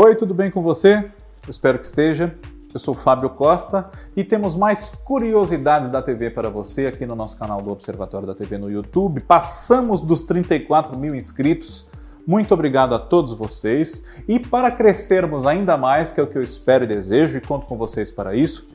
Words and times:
Oi, 0.00 0.14
tudo 0.14 0.32
bem 0.32 0.48
com 0.48 0.62
você? 0.62 1.10
Eu 1.44 1.50
espero 1.50 1.76
que 1.76 1.84
esteja. 1.84 2.32
Eu 2.72 2.78
sou 2.78 2.94
Fábio 2.94 3.30
Costa 3.30 3.90
e 4.14 4.22
temos 4.22 4.54
mais 4.54 4.90
curiosidades 4.90 5.90
da 5.90 6.00
TV 6.00 6.30
para 6.30 6.48
você 6.48 6.86
aqui 6.86 7.04
no 7.04 7.16
nosso 7.16 7.36
canal 7.36 7.60
do 7.60 7.72
Observatório 7.72 8.24
da 8.24 8.32
TV 8.32 8.58
no 8.58 8.70
YouTube. 8.70 9.20
Passamos 9.20 10.00
dos 10.00 10.22
34 10.22 10.96
mil 10.96 11.16
inscritos. 11.16 11.90
Muito 12.24 12.54
obrigado 12.54 12.94
a 12.94 12.98
todos 13.00 13.32
vocês. 13.32 14.04
E 14.28 14.38
para 14.38 14.70
crescermos 14.70 15.44
ainda 15.44 15.76
mais, 15.76 16.12
que 16.12 16.20
é 16.20 16.22
o 16.22 16.28
que 16.28 16.38
eu 16.38 16.42
espero 16.42 16.84
e 16.84 16.86
desejo, 16.86 17.36
e 17.36 17.40
conto 17.40 17.66
com 17.66 17.76
vocês 17.76 18.12
para 18.12 18.36
isso, 18.36 18.68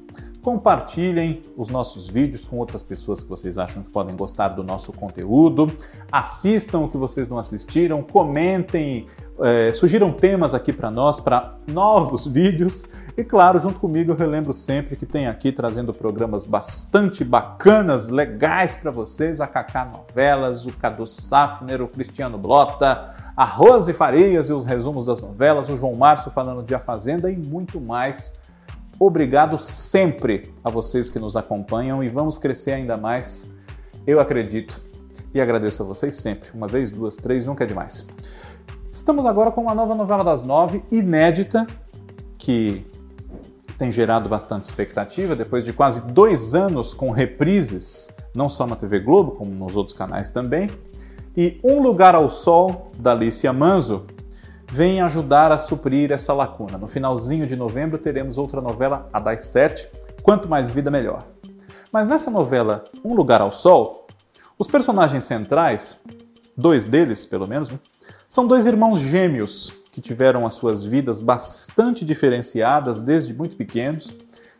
Compartilhem 0.43 1.41
os 1.55 1.69
nossos 1.69 2.09
vídeos 2.09 2.43
com 2.43 2.57
outras 2.57 2.83
pessoas 2.83 3.23
que 3.23 3.29
vocês 3.29 3.57
acham 3.57 3.81
que 3.81 3.89
podem 3.89 4.13
gostar 4.13 4.49
do 4.49 4.61
nosso 4.61 4.91
conteúdo. 4.91 5.71
Assistam 6.11 6.79
o 6.79 6.89
que 6.89 6.97
vocês 6.97 7.29
não 7.29 7.37
assistiram, 7.37 8.03
comentem, 8.03 9.05
é, 9.39 9.71
sugiram 9.71 10.11
temas 10.11 10.53
aqui 10.53 10.73
para 10.73 10.91
nós, 10.91 11.17
para 11.17 11.55
novos 11.65 12.27
vídeos. 12.27 12.83
E 13.15 13.23
claro, 13.23 13.57
junto 13.57 13.79
comigo 13.79 14.11
eu 14.11 14.17
relembro 14.17 14.51
sempre 14.51 14.97
que 14.97 15.05
tem 15.05 15.27
aqui 15.27 15.49
trazendo 15.49 15.93
programas 15.93 16.45
bastante 16.45 17.23
bacanas, 17.23 18.09
legais 18.09 18.75
para 18.75 18.91
vocês: 18.91 19.39
a 19.39 19.47
Kaká 19.47 19.85
Novelas, 19.85 20.65
o 20.65 20.73
Cadu 20.73 21.07
Safner, 21.07 21.81
o 21.81 21.87
Cristiano 21.87 22.37
Blota, 22.37 23.15
a 23.37 23.45
Rose 23.45 23.93
Farias 23.93 24.49
e 24.49 24.53
os 24.53 24.65
resumos 24.65 25.05
das 25.05 25.21
novelas, 25.21 25.69
o 25.69 25.77
João 25.77 25.95
Márcio 25.95 26.31
falando 26.31 26.61
de 26.63 26.75
A 26.75 26.79
Fazenda 26.79 27.31
e 27.31 27.37
muito 27.37 27.79
mais 27.79 28.42
Obrigado 28.99 29.57
sempre 29.59 30.53
a 30.63 30.69
vocês 30.69 31.09
que 31.09 31.19
nos 31.19 31.35
acompanham 31.35 32.03
e 32.03 32.09
vamos 32.09 32.37
crescer 32.37 32.73
ainda 32.73 32.95
mais. 32.95 33.51
Eu 34.05 34.19
acredito 34.19 34.79
e 35.33 35.41
agradeço 35.41 35.83
a 35.83 35.85
vocês 35.85 36.15
sempre. 36.15 36.49
Uma 36.53 36.67
vez, 36.67 36.91
duas, 36.91 37.15
três, 37.15 37.45
nunca 37.45 37.63
é 37.63 37.67
demais. 37.67 38.07
Estamos 38.91 39.25
agora 39.25 39.51
com 39.51 39.61
uma 39.61 39.73
nova 39.73 39.95
novela 39.95 40.23
das 40.23 40.43
nove, 40.43 40.83
inédita, 40.91 41.65
que 42.37 42.85
tem 43.77 43.91
gerado 43.91 44.29
bastante 44.29 44.65
expectativa 44.65 45.35
depois 45.35 45.65
de 45.65 45.73
quase 45.73 46.01
dois 46.01 46.53
anos 46.53 46.93
com 46.93 47.09
reprises, 47.09 48.15
não 48.35 48.47
só 48.47 48.67
na 48.67 48.75
TV 48.75 48.99
Globo, 48.99 49.31
como 49.31 49.51
nos 49.51 49.75
outros 49.75 49.97
canais 49.97 50.29
também. 50.29 50.69
E 51.35 51.59
Um 51.63 51.81
Lugar 51.81 52.13
ao 52.13 52.29
Sol, 52.29 52.91
da 52.99 53.11
Alicia 53.11 53.51
Manzo, 53.51 54.05
vem 54.73 55.01
ajudar 55.01 55.51
a 55.51 55.59
suprir 55.59 56.11
essa 56.11 56.33
lacuna. 56.33 56.79
No 56.79 56.87
finalzinho 56.87 57.45
de 57.45 57.55
novembro 57.55 57.99
teremos 57.99 58.39
outra 58.39 58.59
novela, 58.59 59.07
a 59.13 59.19
das 59.19 59.41
sete, 59.41 59.87
Quanto 60.23 60.49
Mais 60.49 60.71
Vida 60.71 60.89
Melhor. 60.89 61.27
Mas 61.91 62.07
nessa 62.07 62.31
novela 62.31 62.83
Um 63.05 63.13
Lugar 63.13 63.39
ao 63.39 63.51
Sol, 63.51 64.07
os 64.57 64.67
personagens 64.67 65.25
centrais, 65.25 66.01
dois 66.57 66.85
deles 66.85 67.23
pelo 67.23 67.47
menos, 67.47 67.69
né, 67.69 67.77
são 68.27 68.47
dois 68.47 68.65
irmãos 68.65 68.97
gêmeos 68.97 69.71
que 69.91 70.01
tiveram 70.01 70.43
as 70.43 70.55
suas 70.55 70.83
vidas 70.83 71.21
bastante 71.21 72.03
diferenciadas 72.03 72.99
desde 72.99 73.31
muito 73.31 73.55
pequenos, 73.55 74.11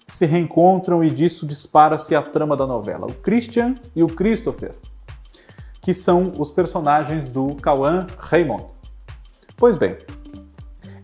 se 0.07 0.27
reencontram 0.27 1.03
e 1.03 1.09
disso 1.09 1.47
dispara-se 1.47 2.15
a 2.15 2.21
trama 2.21 2.55
da 2.55 2.67
novela. 2.67 3.07
O 3.07 3.13
Christian 3.13 3.73
e 3.95 4.03
o 4.03 4.07
Christopher, 4.07 4.75
que 5.81 5.91
são 5.91 6.33
os 6.37 6.51
personagens 6.51 7.29
do 7.29 7.55
Cauã 7.55 8.05
Raymond. 8.19 8.72
Pois 9.55 9.77
bem, 9.77 9.97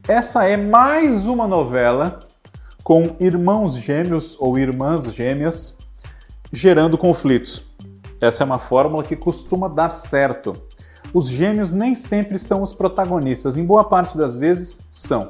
essa 0.07 0.43
é 0.43 0.57
mais 0.57 1.27
uma 1.27 1.47
novela 1.47 2.19
com 2.83 3.15
irmãos 3.19 3.75
gêmeos 3.75 4.35
ou 4.39 4.57
irmãs 4.57 5.13
gêmeas 5.13 5.77
gerando 6.51 6.97
conflitos. 6.97 7.63
Essa 8.19 8.43
é 8.43 8.45
uma 8.45 8.59
fórmula 8.59 9.03
que 9.03 9.15
costuma 9.15 9.67
dar 9.67 9.91
certo. 9.91 10.53
Os 11.13 11.27
gêmeos 11.27 11.71
nem 11.71 11.93
sempre 11.93 12.39
são 12.39 12.61
os 12.61 12.73
protagonistas, 12.73 13.55
em 13.55 13.65
boa 13.65 13.83
parte 13.83 14.17
das 14.17 14.35
vezes 14.35 14.81
são. 14.89 15.27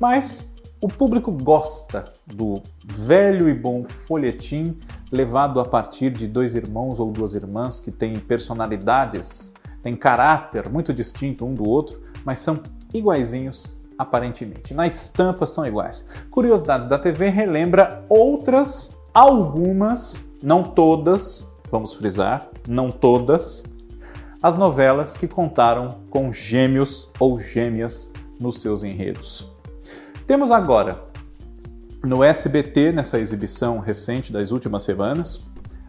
Mas 0.00 0.54
o 0.80 0.88
público 0.88 1.30
gosta 1.32 2.12
do 2.26 2.60
velho 2.84 3.48
e 3.48 3.54
bom 3.54 3.84
folhetim 3.84 4.76
levado 5.10 5.60
a 5.60 5.64
partir 5.64 6.10
de 6.10 6.26
dois 6.26 6.56
irmãos 6.56 6.98
ou 6.98 7.10
duas 7.10 7.32
irmãs 7.34 7.80
que 7.80 7.92
têm 7.92 8.18
personalidades, 8.18 9.54
têm 9.82 9.96
caráter 9.96 10.68
muito 10.68 10.92
distinto 10.92 11.46
um 11.46 11.54
do 11.54 11.66
outro, 11.66 12.02
mas 12.24 12.38
são 12.38 12.60
iguaizinhos 12.92 13.80
aparentemente. 13.98 14.74
Na 14.74 14.86
estampa 14.86 15.46
são 15.46 15.66
iguais. 15.66 16.06
Curiosidades 16.30 16.88
da 16.88 16.98
TV 16.98 17.28
relembra 17.28 18.04
outras, 18.08 18.96
algumas, 19.12 20.24
não 20.42 20.62
todas, 20.62 21.48
vamos 21.70 21.92
frisar, 21.92 22.48
não 22.68 22.90
todas, 22.90 23.64
as 24.42 24.56
novelas 24.56 25.16
que 25.16 25.26
contaram 25.26 26.00
com 26.10 26.32
gêmeos 26.32 27.10
ou 27.18 27.38
gêmeas 27.40 28.12
nos 28.38 28.60
seus 28.60 28.82
enredos. 28.82 29.50
Temos 30.26 30.50
agora 30.50 31.04
no 32.04 32.22
SBT, 32.22 32.92
nessa 32.92 33.18
exibição 33.18 33.78
recente 33.78 34.30
das 34.30 34.50
últimas 34.50 34.82
semanas, 34.82 35.40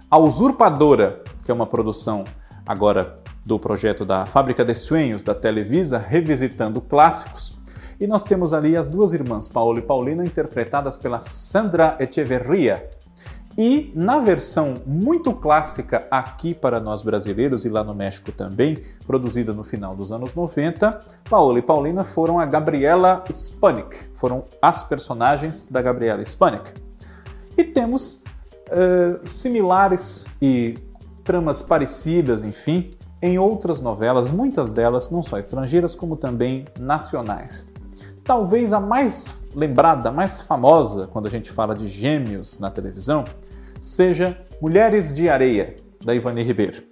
A 0.09 0.17
Usurpadora, 0.17 1.21
que 1.43 1.51
é 1.51 1.53
uma 1.53 1.67
produção 1.67 2.23
agora 2.65 3.19
do 3.45 3.59
projeto 3.59 4.03
da 4.03 4.25
Fábrica 4.25 4.65
de 4.65 4.73
Sonhos 4.73 5.21
da 5.21 5.35
Televisa, 5.35 5.99
revisitando 5.99 6.81
clássicos. 6.81 7.57
E 7.99 8.07
nós 8.07 8.23
temos 8.23 8.53
ali 8.53 8.75
as 8.75 8.87
duas 8.87 9.13
irmãs, 9.13 9.47
Paola 9.47 9.79
e 9.79 9.83
Paulina, 9.83 10.25
interpretadas 10.25 10.97
pela 10.97 11.21
Sandra 11.21 11.95
Echeverria. 11.99 12.89
E 13.57 13.93
na 13.95 14.19
versão 14.19 14.75
muito 14.85 15.31
clássica 15.31 16.05
aqui 16.11 16.53
para 16.53 16.77
nós 16.79 17.01
brasileiros 17.01 17.63
e 17.63 17.69
lá 17.69 17.85
no 17.85 17.95
México 17.95 18.31
também, 18.31 18.83
produzida 19.07 19.53
no 19.53 19.63
final 19.63 19.95
dos 19.95 20.11
anos 20.11 20.33
90, 20.33 20.99
Paola 21.29 21.59
e 21.59 21.61
Paulina 21.61 22.03
foram 22.03 22.37
a 22.37 22.45
Gabriela 22.45 23.23
Spanik, 23.31 23.95
foram 24.15 24.43
as 24.61 24.83
personagens 24.83 25.67
da 25.67 25.81
Gabriela 25.81 26.21
Spanik. 26.25 26.73
E 27.57 27.63
temos 27.63 28.23
uh, 28.67 29.25
similares 29.25 30.35
e 30.41 30.75
tramas 31.23 31.61
parecidas, 31.61 32.43
enfim, 32.43 32.91
em 33.25 33.39
outras 33.39 33.79
novelas, 33.79 34.29
muitas 34.29 34.69
delas 34.69 35.09
não 35.09 35.23
só 35.23 35.39
estrangeiras, 35.39 35.95
como 35.95 36.15
também 36.15 36.65
nacionais. 36.79 37.67
Talvez 38.23 38.71
a 38.71 38.79
mais 38.79 39.43
lembrada, 39.55 40.11
mais 40.11 40.41
famosa 40.41 41.07
quando 41.07 41.25
a 41.25 41.29
gente 41.29 41.51
fala 41.51 41.73
de 41.73 41.87
gêmeos 41.87 42.59
na 42.59 42.69
televisão, 42.69 43.25
seja 43.81 44.37
Mulheres 44.61 45.11
de 45.11 45.27
Areia, 45.27 45.75
da 46.03 46.13
Ivani 46.13 46.43
Ribeiro. 46.43 46.83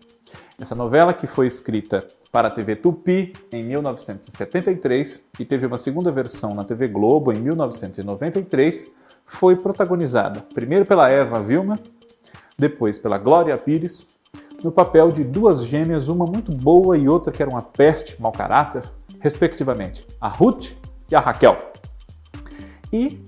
Essa 0.60 0.74
novela, 0.74 1.14
que 1.14 1.28
foi 1.28 1.46
escrita 1.46 2.06
para 2.32 2.48
a 2.48 2.52
TV 2.52 2.76
Tupi 2.76 3.34
em 3.52 3.64
1973 3.64 5.22
e 5.40 5.46
teve 5.46 5.68
uma 5.68 5.78
segunda 5.78 6.10
versão 6.10 6.56
na 6.56 6.64
TV 6.64 6.88
Globo 6.88 7.32
em 7.32 7.40
1993, 7.40 8.92
foi 9.26 9.56
protagonizada 9.56 10.42
primeiro 10.54 10.86
pela 10.86 11.10
Eva 11.10 11.40
Vilma, 11.42 11.80
depois 12.58 12.98
pela 12.98 13.18
Glória 13.18 13.58
Pires 13.58 14.08
no 14.64 14.72
papel 14.72 15.12
de 15.12 15.24
duas 15.24 15.66
gêmeas, 15.66 16.08
uma 16.08 16.26
muito 16.26 16.52
boa 16.52 16.98
e 16.98 17.08
outra 17.08 17.32
que 17.32 17.42
era 17.42 17.52
uma 17.52 17.62
peste, 17.62 18.20
mau 18.22 18.32
caráter, 18.32 18.84
respectivamente, 19.20 20.08
a 20.22 20.28
Ruth 20.28 20.72
e 21.12 21.16
a 21.16 21.20
Raquel. 21.20 21.58
E 22.92 23.28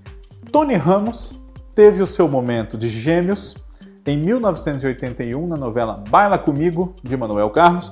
Tony 0.51 0.75
Ramos 0.75 1.37
teve 1.73 2.01
o 2.01 2.07
seu 2.07 2.29
momento 2.29 2.77
de 2.77 2.87
gêmeos 2.87 3.55
em 4.05 4.17
1981 4.17 5.47
na 5.47 5.57
novela 5.57 6.03
Baila 6.09 6.37
Comigo, 6.37 6.95
de 7.03 7.17
Manuel 7.17 7.49
Carlos, 7.49 7.91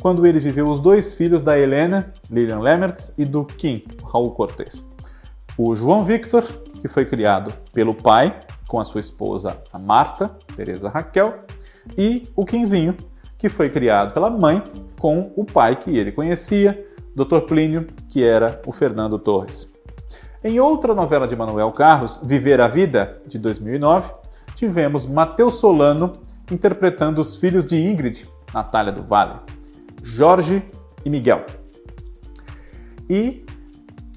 quando 0.00 0.26
ele 0.26 0.38
viveu 0.38 0.68
os 0.68 0.78
dois 0.78 1.14
filhos 1.14 1.42
da 1.42 1.58
Helena, 1.58 2.12
Lilian 2.30 2.60
Lemertz, 2.60 3.12
e 3.18 3.24
do 3.24 3.44
Kim, 3.44 3.82
Raul 4.04 4.30
Cortez. 4.32 4.84
O 5.56 5.74
João 5.74 6.04
Victor, 6.04 6.44
que 6.80 6.86
foi 6.86 7.04
criado 7.04 7.52
pelo 7.72 7.94
pai, 7.94 8.38
com 8.68 8.78
a 8.78 8.84
sua 8.84 9.00
esposa, 9.00 9.60
a 9.72 9.78
Marta, 9.78 10.28
Teresa 10.54 10.88
Raquel, 10.88 11.40
e 11.96 12.24
o 12.34 12.44
Quinzinho, 12.44 12.96
que 13.36 13.48
foi 13.48 13.70
criado 13.70 14.12
pela 14.12 14.30
mãe 14.30 14.62
com 14.98 15.32
o 15.36 15.44
pai 15.44 15.76
que 15.76 15.96
ele 15.96 16.12
conhecia, 16.12 16.86
Dr. 17.14 17.40
Plínio, 17.46 17.86
que 18.08 18.24
era 18.24 18.60
o 18.66 18.72
Fernando 18.72 19.18
Torres. 19.18 19.72
Em 20.42 20.60
outra 20.60 20.94
novela 20.94 21.26
de 21.26 21.34
Manuel 21.34 21.72
Carlos, 21.72 22.20
Viver 22.22 22.60
a 22.60 22.68
Vida, 22.68 23.20
de 23.26 23.38
2009, 23.38 24.12
tivemos 24.54 25.06
Matheus 25.06 25.54
Solano 25.54 26.12
interpretando 26.50 27.20
os 27.20 27.36
filhos 27.36 27.66
de 27.66 27.76
Ingrid, 27.76 28.28
Natália 28.52 28.92
do 28.92 29.02
Vale, 29.02 29.34
Jorge 30.02 30.62
e 31.04 31.10
Miguel. 31.10 31.44
E 33.10 33.44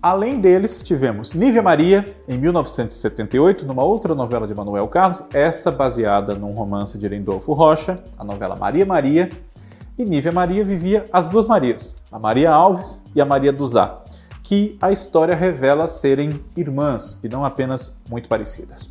Além 0.01 0.39
deles, 0.39 0.81
tivemos 0.81 1.36
Nívia 1.36 1.62
Maria, 1.62 2.03
em 2.27 2.36
1978, 2.36 3.68
numa 3.68 3.83
outra 3.83 4.15
novela 4.15 4.48
de 4.48 4.56
Manuel 4.56 4.88
Carlos, 4.88 5.21
essa 5.31 5.69
baseada 5.69 6.33
num 6.33 6.53
romance 6.53 6.98
de 6.98 7.07
Lindolfo 7.07 7.53
Rocha, 7.53 8.03
a 8.18 8.24
novela 8.24 8.56
Maria 8.56 8.83
Maria. 8.83 9.30
E 10.00 10.03
Nívia 10.03 10.31
Maria 10.31 10.65
vivia 10.65 11.06
as 11.13 11.27
duas 11.27 11.45
Marias, 11.45 11.98
a 12.12 12.18
Maria 12.18 12.50
Alves 12.50 13.03
e 13.13 13.21
a 13.21 13.25
Maria 13.25 13.53
Duzá, 13.53 14.01
que 14.42 14.75
a 14.81 14.92
história 14.92 15.36
revela 15.36 15.88
serem 15.88 16.44
irmãs 16.57 17.24
e 17.24 17.30
não 17.30 17.45
apenas 17.45 18.01
muito 18.09 18.27
parecidas. 18.27 18.89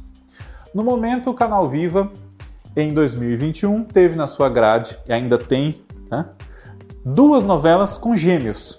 No 0.73 0.85
momento, 0.85 1.29
o 1.29 1.35
Canal 1.35 1.67
Viva, 1.67 2.09
em 2.77 2.95
2021, 2.95 3.83
teve 3.83 4.15
na 4.15 4.29
sua 4.29 4.49
grade, 4.49 4.97
e 5.09 5.13
ainda 5.13 5.37
tem, 5.37 5.83
né, 6.09 6.27
duas 7.05 7.43
novelas 7.43 7.99
com 7.99 8.15
gêmeos. 8.15 8.79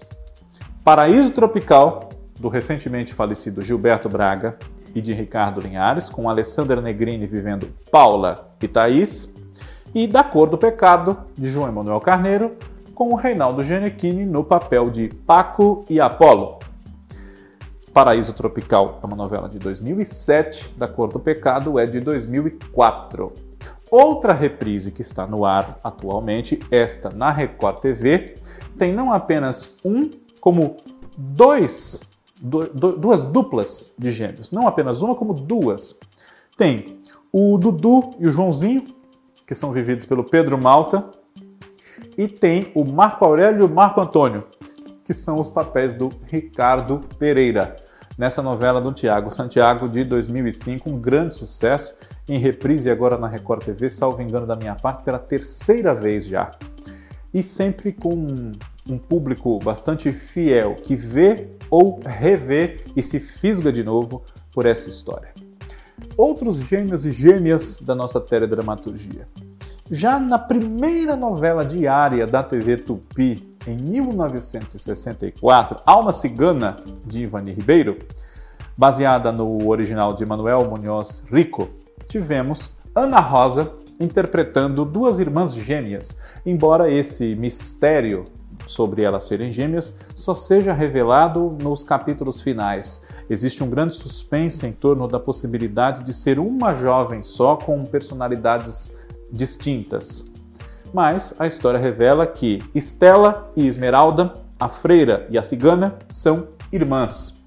Paraíso 0.82 1.32
Tropical 1.32 2.11
do 2.42 2.50
recentemente 2.50 3.14
falecido 3.14 3.62
Gilberto 3.62 4.10
Braga 4.10 4.58
e 4.96 5.00
de 5.00 5.14
Ricardo 5.14 5.62
Linhares, 5.62 6.10
com 6.10 6.28
Alessandra 6.28 6.82
Negrini 6.82 7.28
vivendo 7.28 7.70
Paula 7.92 8.54
e 8.62 8.68
Thaís, 8.68 9.34
e 9.94 10.08
Da 10.08 10.24
Cor 10.24 10.50
do 10.50 10.58
Pecado, 10.58 11.18
de 11.38 11.48
João 11.48 11.68
Emanuel 11.68 12.02
Carneiro, 12.02 12.58
com 12.96 13.14
o 13.14 13.16
Reinaldo 13.16 13.64
Gianecchini 13.64 14.26
no 14.26 14.44
papel 14.44 14.90
de 14.90 15.10
Paco 15.10 15.86
e 15.88 16.00
Apolo. 16.00 16.60
Paraíso 17.94 18.34
Tropical 18.34 19.00
é 19.04 19.06
uma 19.06 19.16
novela 19.16 19.48
de 19.48 19.60
2007, 19.60 20.74
Da 20.78 20.88
Cor 20.88 21.10
do 21.10 21.20
Pecado 21.20 21.78
é 21.78 21.86
de 21.86 22.00
2004. 22.00 23.34
Outra 23.92 24.34
reprise 24.34 24.92
que 24.92 25.02
está 25.02 25.28
no 25.28 25.46
ar 25.46 25.80
atualmente, 25.84 26.60
esta 26.72 27.10
na 27.10 27.30
Record 27.30 27.82
TV, 27.82 28.36
tem 28.80 28.94
não 28.94 29.14
apenas 29.14 29.78
um, 29.86 30.10
como 30.40 30.78
dois, 31.18 32.11
duas 32.42 33.22
duplas 33.24 33.94
de 33.98 34.12
gêmeos. 34.12 34.52
Não 34.52 34.68
apenas 34.68 35.02
uma, 35.02 35.16
como 35.16 35.34
duas. 35.34 36.00
Tem 36.58 37.00
o 37.32 37.58
Dudu 37.58 38.10
e 38.20 38.28
o 38.28 38.32
Joãozinho, 38.32 38.84
que 39.46 39.54
são 39.54 39.72
vividos 39.72 40.06
pelo 40.06 40.24
Pedro 40.24 40.58
Malta, 40.58 41.10
e 42.18 42.28
tem 42.28 42.72
o 42.76 42.84
Marco 42.84 43.24
Aurélio 43.24 43.62
e 43.62 43.66
o 43.66 43.70
Marco 43.70 44.02
Antônio, 44.02 44.46
que 45.04 45.14
são 45.14 45.40
os 45.40 45.50
papéis 45.50 45.94
do 45.94 46.10
Ricardo 46.26 47.02
Pereira, 47.18 47.76
nessa 48.18 48.42
novela 48.42 48.82
do 48.82 48.92
Tiago 48.92 49.32
Santiago 49.32 49.88
de 49.88 50.04
2005, 50.04 50.90
um 50.90 51.00
grande 51.00 51.36
sucesso, 51.36 51.98
em 52.28 52.38
reprise 52.38 52.90
agora 52.90 53.18
na 53.18 53.28
Record 53.28 53.64
TV, 53.64 53.90
salvo 53.90 54.22
engano 54.22 54.46
da 54.46 54.56
minha 54.56 54.76
parte, 54.76 55.04
pela 55.04 55.20
terceira 55.20 55.94
vez 55.94 56.26
já. 56.26 56.52
E 57.34 57.42
sempre 57.42 57.92
com 57.92 58.52
um 58.90 58.98
público 58.98 59.60
bastante 59.60 60.12
fiel 60.12 60.76
que 60.76 60.96
vê 60.96 61.48
ou 61.70 62.02
revê 62.06 62.78
e 62.96 63.02
se 63.02 63.20
fisga 63.20 63.72
de 63.72 63.84
novo 63.84 64.24
por 64.52 64.66
essa 64.66 64.90
história 64.90 65.32
outros 66.18 66.60
gêmeos 66.60 67.06
e 67.06 67.12
gêmeas 67.12 67.80
da 67.80 67.96
nossa 67.96 68.20
teledramaturgia. 68.20 69.28
Já 69.90 70.20
na 70.20 70.40
primeira 70.40 71.16
novela 71.16 71.66
diária 71.66 72.26
da 72.26 72.42
TV 72.42 72.78
Tupi, 72.78 73.56
em 73.68 73.76
1964, 73.76 75.82
Alma 75.86 76.14
Cigana, 76.14 76.78
de 77.06 77.24
Ivani 77.24 77.52
Ribeiro, 77.52 78.00
baseada 78.78 79.32
no 79.32 79.68
original 79.68 80.14
de 80.14 80.26
Manuel 80.26 80.70
Munhoz 80.70 81.24
Rico, 81.30 81.70
tivemos 82.08 82.74
Ana 82.96 83.20
Rosa 83.20 83.72
interpretando 84.02 84.84
duas 84.84 85.20
irmãs 85.20 85.54
gêmeas, 85.54 86.18
embora 86.46 86.92
esse 86.92 87.36
mistério 87.36 88.26
sobre 88.68 89.04
elas 89.04 89.24
serem 89.26 89.52
gêmeas 89.52 89.96
só 90.16 90.34
seja 90.34 90.74
revelado 90.74 91.58
nos 91.62 91.84
capítulos 91.84 92.42
finais. 92.42 93.02
Existe 93.30 93.64
um 93.64 93.70
grande 93.70 93.96
suspense 93.96 94.66
em 94.66 94.72
torno 94.72 95.08
da 95.08 95.20
possibilidade 95.20 96.04
de 96.04 96.14
ser 96.14 96.40
uma 96.40 96.74
jovem 96.74 97.24
só 97.24 97.56
com 97.56 97.84
personalidades 97.86 98.98
distintas. 99.32 100.26
Mas 100.94 101.34
a 101.40 101.48
história 101.48 101.80
revela 101.80 102.28
que 102.28 102.60
Estela 102.76 103.52
e 103.56 103.66
Esmeralda, 103.66 104.34
a 104.60 104.68
freira 104.68 105.26
e 105.30 105.38
a 105.38 105.44
cigana, 105.44 105.98
são 106.10 106.50
irmãs. 106.72 107.41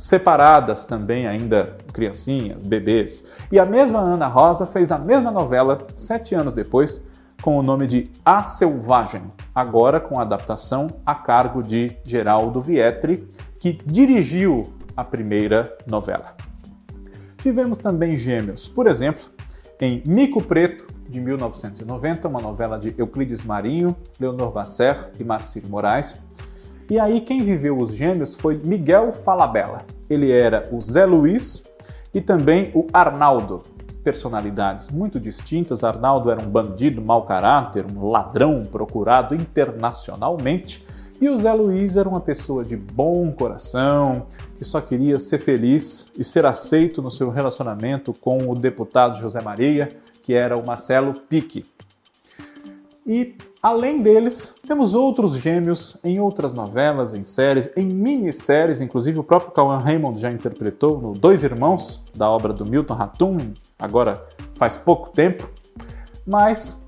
Separadas 0.00 0.86
também, 0.86 1.28
ainda 1.28 1.76
criancinhas, 1.92 2.64
bebês. 2.64 3.26
E 3.52 3.58
a 3.58 3.66
mesma 3.66 4.00
Ana 4.00 4.26
Rosa 4.26 4.66
fez 4.66 4.90
a 4.90 4.98
mesma 4.98 5.30
novela 5.30 5.86
sete 5.94 6.34
anos 6.34 6.54
depois, 6.54 7.04
com 7.42 7.58
o 7.58 7.62
nome 7.62 7.86
de 7.86 8.10
A 8.24 8.42
Selvagem, 8.42 9.22
agora 9.54 10.00
com 10.00 10.18
adaptação 10.18 10.88
a 11.04 11.14
cargo 11.14 11.62
de 11.62 11.96
Geraldo 12.02 12.60
Vietri, 12.60 13.28
que 13.58 13.78
dirigiu 13.84 14.72
a 14.96 15.04
primeira 15.04 15.76
novela. 15.86 16.34
Tivemos 17.38 17.78
também 17.78 18.16
gêmeos, 18.16 18.68
por 18.68 18.86
exemplo, 18.86 19.22
em 19.80 20.02
Mico 20.06 20.42
Preto, 20.42 20.86
de 21.10 21.20
1990, 21.20 22.28
uma 22.28 22.40
novela 22.40 22.78
de 22.78 22.94
Euclides 22.96 23.42
Marinho, 23.42 23.96
Leonor 24.18 24.52
Basser 24.52 25.10
e 25.18 25.24
Marcílio 25.24 25.68
Moraes. 25.68 26.14
E 26.90 26.98
aí 26.98 27.20
quem 27.20 27.44
viveu 27.44 27.78
os 27.78 27.94
gêmeos 27.94 28.34
foi 28.34 28.60
Miguel 28.64 29.12
Falabella. 29.12 29.84
Ele 30.08 30.32
era 30.32 30.68
o 30.72 30.80
Zé 30.80 31.06
Luiz 31.06 31.64
e 32.12 32.20
também 32.20 32.72
o 32.74 32.88
Arnaldo, 32.92 33.62
personalidades 34.02 34.90
muito 34.90 35.20
distintas. 35.20 35.84
Arnaldo 35.84 36.32
era 36.32 36.42
um 36.42 36.50
bandido 36.50 37.00
mau 37.00 37.22
caráter, 37.22 37.86
um 37.86 38.10
ladrão 38.10 38.64
procurado 38.64 39.36
internacionalmente, 39.36 40.84
e 41.20 41.28
o 41.28 41.38
Zé 41.38 41.52
Luiz 41.52 41.96
era 41.96 42.08
uma 42.08 42.18
pessoa 42.18 42.64
de 42.64 42.76
bom 42.76 43.30
coração, 43.30 44.26
que 44.56 44.64
só 44.64 44.80
queria 44.80 45.18
ser 45.20 45.38
feliz 45.38 46.10
e 46.18 46.24
ser 46.24 46.44
aceito 46.44 47.00
no 47.00 47.10
seu 47.10 47.30
relacionamento 47.30 48.12
com 48.14 48.50
o 48.50 48.54
deputado 48.54 49.16
José 49.16 49.40
Maria, 49.40 49.88
que 50.24 50.34
era 50.34 50.56
o 50.56 50.66
Marcelo 50.66 51.12
Pique. 51.12 51.64
E 53.10 53.34
além 53.60 54.00
deles, 54.00 54.54
temos 54.64 54.94
outros 54.94 55.36
gêmeos 55.36 55.98
em 56.04 56.20
outras 56.20 56.52
novelas, 56.52 57.12
em 57.12 57.24
séries, 57.24 57.68
em 57.76 57.84
minisséries, 57.84 58.80
inclusive 58.80 59.18
o 59.18 59.24
próprio 59.24 59.50
Cauã 59.50 59.78
Raymond 59.78 60.20
já 60.20 60.30
interpretou 60.30 61.00
no 61.00 61.12
Dois 61.12 61.42
Irmãos, 61.42 62.04
da 62.14 62.30
obra 62.30 62.52
do 62.52 62.64
Milton 62.64 62.94
Ratum, 62.94 63.38
agora 63.76 64.24
faz 64.54 64.76
pouco 64.76 65.10
tempo, 65.10 65.50
mas, 66.24 66.86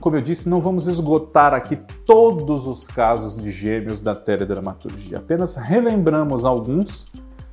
como 0.00 0.16
eu 0.16 0.22
disse, 0.22 0.48
não 0.48 0.62
vamos 0.62 0.86
esgotar 0.86 1.52
aqui 1.52 1.76
todos 2.06 2.66
os 2.66 2.86
casos 2.86 3.36
de 3.36 3.50
gêmeos 3.50 4.00
da 4.00 4.14
teledramaturgia, 4.14 5.18
apenas 5.18 5.56
relembramos 5.56 6.46
alguns 6.46 7.12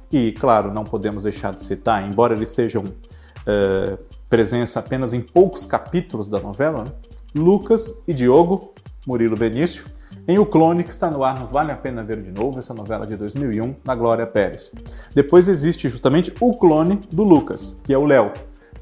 e, 0.09 0.31
claro, 0.31 0.73
não 0.73 0.85
podemos 0.85 1.23
deixar 1.23 1.53
de 1.53 1.61
citar, 1.61 2.09
embora 2.09 2.33
eles 2.33 2.53
sejam 2.53 2.85
uh, 2.85 3.99
presença 4.29 4.79
apenas 4.79 5.11
em 5.11 5.19
poucos 5.19 5.65
capítulos 5.65 6.29
da 6.29 6.39
novela, 6.39 6.85
né? 6.85 6.91
Lucas 7.35 8.01
e 8.07 8.13
Diogo, 8.13 8.73
Murilo 9.05 9.37
Benício, 9.37 9.85
em 10.27 10.37
O 10.37 10.45
Clone, 10.45 10.83
que 10.83 10.89
está 10.89 11.09
no 11.09 11.23
ar, 11.23 11.39
não 11.39 11.47
vale 11.47 11.71
a 11.71 11.77
pena 11.77 12.03
ver 12.03 12.21
de 12.21 12.31
novo, 12.31 12.59
essa 12.59 12.73
novela 12.73 13.07
de 13.07 13.15
2001, 13.15 13.75
na 13.85 13.95
Glória 13.95 14.27
Pérez. 14.27 14.71
Depois 15.15 15.47
existe 15.47 15.87
justamente 15.87 16.33
o 16.41 16.57
clone 16.57 16.99
do 17.11 17.23
Lucas, 17.23 17.77
que 17.85 17.93
é 17.93 17.97
o 17.97 18.05
Léo, 18.05 18.33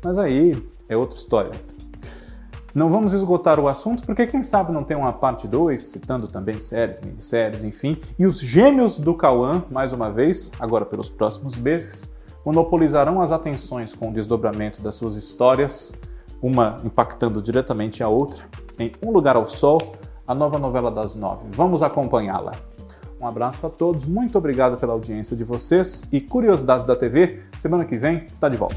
mas 0.04 0.18
aí 0.18 0.56
é 0.90 0.98
outra 0.98 1.18
história. 1.18 1.52
Não 2.74 2.90
vamos 2.90 3.14
esgotar 3.14 3.60
o 3.60 3.68
assunto, 3.68 4.04
porque 4.04 4.28
quem 4.28 4.44
sabe 4.44 4.72
não 4.72 4.84
tem 4.84 4.98
uma 4.98 5.14
parte 5.14 5.48
2, 5.48 5.82
citando 5.82 6.28
também 6.28 6.60
séries, 6.60 7.00
minisséries, 7.00 7.64
enfim. 7.64 7.98
E 8.18 8.26
os 8.26 8.40
gêmeos 8.40 8.98
do 8.98 9.14
Cauã, 9.14 9.64
mais 9.72 9.94
uma 9.94 10.10
vez, 10.10 10.52
agora 10.60 10.84
pelos 10.84 11.10
próximos 11.10 11.56
meses, 11.56 12.14
monopolizarão 12.44 13.22
as 13.22 13.32
atenções 13.32 13.94
com 13.94 14.10
o 14.10 14.14
desdobramento 14.14 14.82
das 14.82 14.96
suas 14.96 15.16
histórias, 15.16 15.94
uma 16.42 16.78
impactando 16.84 17.42
diretamente 17.42 18.04
a 18.04 18.08
outra, 18.08 18.44
em 18.78 18.92
Um 19.02 19.12
Lugar 19.12 19.36
ao 19.36 19.48
Sol, 19.48 19.96
a 20.28 20.34
nova 20.34 20.58
novela 20.58 20.92
das 20.92 21.16
nove. 21.16 21.46
Vamos 21.50 21.84
acompanhá-la. 21.84 22.52
Um 23.20 23.28
abraço 23.28 23.66
a 23.66 23.70
todos, 23.70 24.06
muito 24.06 24.38
obrigado 24.38 24.78
pela 24.78 24.94
audiência 24.94 25.36
de 25.36 25.44
vocês 25.44 26.04
e 26.12 26.20
Curiosidades 26.20 26.86
da 26.86 26.96
TV, 26.96 27.44
semana 27.58 27.86
que 27.86 27.98
vem 27.98 28.26
está 28.32 28.50
de 28.50 28.58
volta. 28.58 28.76